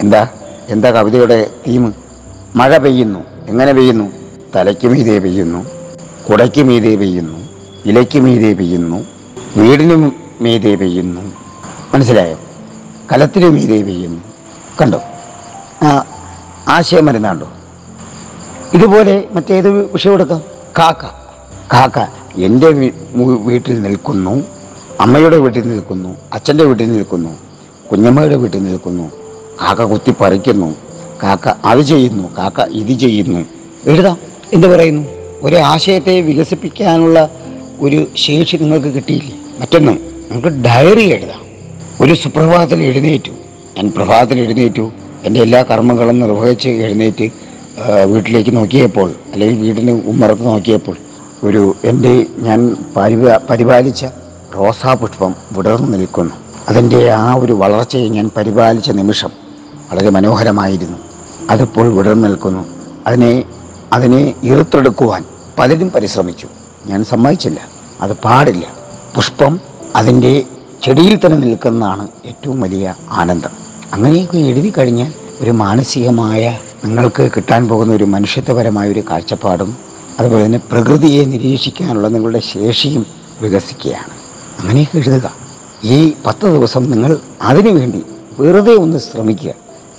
എന്താ? 0.00 0.28
എന്താ 0.68 0.90
കവിതയുടെ 0.90 1.50
തീം 1.68 1.94
മഴ 2.56 2.76
പെയ്യുന്നു. 2.76 3.20
എങ്ങനെ 3.48 3.72
പെയ്യുന്നു? 3.72 4.12
തലയ്ക്ക് 4.56 4.88
മീതെ 4.88 5.18
പെയ്യുന്നു. 5.18 5.66
കുടയ്ക്ക് 6.30 6.62
മീതെ 6.62 6.96
പെയ്യുന്നു. 6.96 7.38
ഇലയ്ക്ക് 7.86 8.18
മീതെ 8.18 8.52
പെയ്യുന്നു. 8.52 9.06
വീടിനും 9.56 10.12
മീതെ 10.40 10.74
പെയ്യുന്നു. 10.74 11.20
മനസ്സിലായോ? 11.94 12.38
കലത്തിനും 13.12 13.54
മീതെ 13.54 13.82
പെയ്യുന്നു. 13.82 14.22
കണ്ടോ? 14.80 15.00
ആ 15.82 16.04
ആശയം 16.68 17.06
മരുന്നാണ്ടോ 17.06 17.48
ഇതുപോലെ 18.74 19.24
മറ്റേത് 19.32 19.92
വിഷയം 19.92 20.12
എടുക്കാം. 20.12 20.42
കാക്ക. 20.78 21.06
കാക്ക. 21.72 22.25
എന്റെ 22.44 22.68
വീട്ടിൽ 23.48 23.82
നിൽക്കുന്നു 23.82 24.44
അമ്മയുടെ 25.00 25.36
വീട്ടിൽ 25.36 25.68
നിൽക്കുന്നു 25.68 26.16
അച്ഛന്റെ 26.32 26.64
വീട്ടിൽ 26.64 26.92
നിൽക്കുന്നു 26.92 27.32
കുഞ്ഞമ്മയുടെ 27.90 28.36
വീട്ടിൽ 28.36 28.62
നിൽക്കുന്നു. 28.64 29.12
കാക്ക 29.62 29.82
കുത്തി 29.82 30.14
പറിക്കുന്നു 30.20 30.74
കാക്ക 31.22 31.48
അത് 31.64 31.80
ചെയ്യുന്നു 31.80 32.36
കാക്ക 32.38 32.60
ഇത് 32.60 32.98
ചെയ്യുന്നു. 32.98 33.40
എഴുതാം. 33.86 34.18
എന്ത് 34.52 34.66
പറയുന്നു? 34.66 35.02
ഒരു 35.42 35.56
ആശയത്തെ 35.56 36.20
വികസിപ്പിക്കാനുള്ള 36.20 37.30
ഒരു 37.80 38.06
ശേഷി 38.16 38.56
നിങ്ങൾക്ക് 38.56 38.86
കിട്ടിയില്ലേ? 38.86 39.36
മറ്റൊന്ന് 39.60 39.92
നമുക്ക് 40.30 40.48
ഡയറി 40.48 41.06
എഴുതാം. 41.12 41.42
ഒരു 42.00 42.14
സുപ്രഭാതത്തിൽ 42.14 42.82
എഴുന്നേറ്റു. 42.82 43.30
ഞാൻ 43.76 43.92
പ്രഭാതത്തിൽ 43.96 44.40
എഴുന്നേറ്റു. 44.40 44.92
എന്റെ 45.24 45.40
എല്ലാ 45.40 45.62
കർമ്മങ്ങളും 45.62 46.20
നിർവഹിച്ച് 46.20 46.68
എഴുന്നേറ്റ് 46.68 47.30
വീട്ടിലേക്ക് 48.04 48.56
നോക്കിയപ്പോൾ 48.56 49.14
അല്ലെങ്കിൽ 49.32 49.58
വീടിന് 49.60 49.90
ഉമ്മറത്ത് 49.90 50.46
നോക്കിയപ്പോൾ 50.46 50.96
ഒരു 51.44 51.76
എന്റെ 51.84 52.26
ഞാൻ 52.38 52.76
പരിപാ 52.96 53.40
പരിപാലിച്ച 53.50 54.06
റോസാപുഷ്പം 54.56 55.34
വിടർന്നു 55.52 55.96
നിൽക്കുന്നു. 55.96 56.32
അതിന്റെ 56.68 57.10
ആ 57.10 57.34
ഒരു 57.34 57.52
വളർച്ചയെ 57.52 58.08
ഞാൻ 58.08 58.30
പരിപാലിച്ച 58.36 58.90
നിമിഷം 58.90 59.30
വളരെ 59.92 60.10
മനോഹരമായിരുന്നു. 60.10 60.98
അതിപ്പോൾ 61.50 61.96
വിടർന്നു 61.96 62.28
നിൽക്കുന്നു. 62.28 62.64
അതിനെ 63.06 63.44
അതിനെ 63.92 64.34
ഇറുത്തെടുക്കുവാൻ 64.42 65.24
പലരും 65.58 65.90
പരിശ്രമിച്ചു. 65.90 66.48
ഞാൻ 66.86 67.04
സമ്മതിച്ചില്ല. 67.04 67.60
അത് 68.00 68.12
പാടില്ല. 68.12 68.66
പുഷ്പം 69.14 69.60
അതിന്റെ 69.96 70.42
ചെടിയിൽ 70.82 71.20
തന്നെ 71.26 71.38
നിൽക്കുന്നതാണ് 71.38 72.08
ഏറ്റവും 72.26 72.60
വലിയ 72.60 72.94
ആനന്ദം. 73.10 73.50
അങ്ങനെയൊക്കെ 73.92 74.38
എഴുതി 74.38 74.72
കഴിഞ്ഞാൽ 74.78 75.12
ഒരു 75.40 75.50
മാനസികമായ 75.50 76.58
നിങ്ങൾക്ക് 76.84 77.30
കിട്ടാൻ 77.36 77.68
പോകുന്ന 77.68 77.92
ഒരു 77.92 78.04
മനുഷ്യത്വപരമായ 78.04 78.90
ഒരു 78.90 79.02
കാഴ്ചപ്പാടും 79.10 79.76
അതുപോലെ 80.20 80.46
തന്നെ 80.46 80.58
പ്രകൃതിയെ 80.58 81.24
നിരീക്ഷിക്കാനുള്ള 81.24 82.08
നിങ്ങളുടെ 82.08 82.40
ശേഷിയും 82.40 83.06
വികസിക്കുകയാണ്. 83.42 84.10
അങ്ങനെയൊക്കെ 84.60 84.98
എഴുതുക. 84.98 85.32
ഈ 85.84 86.12
പത്ത് 86.26 86.46
ദിവസം 86.46 86.90
നിങ്ങൾ 86.90 87.18
അതിനുവേണ്ടി 87.42 88.02
വെറുതെ 88.40 88.74
ഒന്ന് 88.74 88.98
ശ്രമിക്കുക. 88.98 89.50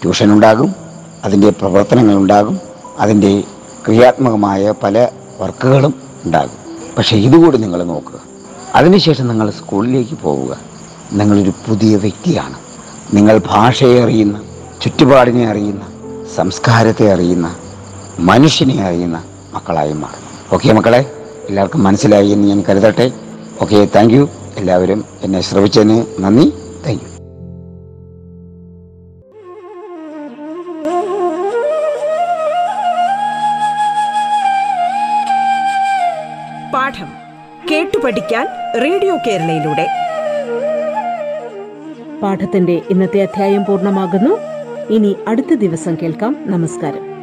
ട്യൂഷൻ 0.01 0.31
ഉണ്ടാകും 0.31 0.75
അതിന്റെ 1.23 1.49
പ്രവർത്തനങ്ങളുണ്ടാകും 1.49 2.59
അതിന്റെ 2.99 3.43
ക്രിയാത്മകമായ 3.85 4.73
പല 4.83 5.09
വർക്കുകളും 5.39 5.93
ഉണ്ടാകും. 6.25 6.57
പക്ഷേ 6.97 7.17
ഇതുകൂടി 7.17 7.57
നിങ്ങൾ 7.57 7.83
നോക്കുക. 7.83 8.19
അതിനുശേഷം 8.75 9.27
നിങ്ങൾ 9.27 9.49
സ്കൂളിലേക്ക് 9.49 10.17
പോവുക. 10.23 10.57
നിങ്ങളൊരു 11.13 11.53
പുതിയ 11.67 11.95
വ്യക്തിയാണ്. 11.95 12.55
നിങ്ങൾ 13.13 13.41
ഭാഷയെ 13.45 14.03
അറിയുന്ന 14.03 14.41
ചുറ്റുപാടിനെ 14.81 15.47
അറിയുന്ന 15.47 15.81
സംസ്കാരത്തെ 16.35 17.13
അറിയുന്ന 17.13 17.55
മനുഷ്യനെ 18.19 18.83
അറിയുന്ന 18.83 19.23
മക്കളായി 19.57 19.93
മാറും. 19.93 20.23
ഓക്കെ 20.53 20.73
മക്കളെ? 20.73 21.11
എല്ലാവർക്കും 21.47 21.83
മനസ്സിലായി 21.83 22.27
എന്ന് 22.27 22.47
ഞാൻ 22.47 22.63
കരുതട്ടെ. 22.69 23.11
ഓക്കെ 23.61 23.87
താങ്ക് 23.95 24.13
യു 24.13 24.29
എല്ലാവരും 24.57 25.05
എന്നെ 25.21 25.41
ശ്രവിച്ചതിന് 25.41 26.05
നന്ദി. 26.19 26.53
താങ്ക് 26.87 27.01
യു 27.03 27.17
പാഠം 36.73 37.09
കേട്ടു 37.71 37.97
പഠിക്കാൻ 37.97 38.47
റേഡിയോ 38.83 39.17
കേരളയിലൂടെ. 39.27 39.87
പാഠത്തിന്റെ 42.23 42.81
ഇന്നത്തെ 42.89 43.21
അധ്യായം 43.21 43.65
പൂർണമാകുന്നു. 43.65 44.33
ഇനി 44.93 45.15
അടുത്ത 45.27 45.53
ദിവസം 45.53 45.97
കേൾക്കാം. 46.01 46.35
നമസ്കാരം. 46.45 47.16